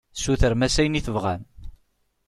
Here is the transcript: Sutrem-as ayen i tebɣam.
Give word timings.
Sutrem-as 0.21 0.75
ayen 0.81 0.99
i 0.99 1.01
tebɣam. 1.01 1.41